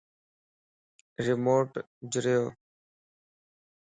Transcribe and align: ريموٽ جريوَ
ريموٽ 1.25 1.71
جريوَ 2.13 2.43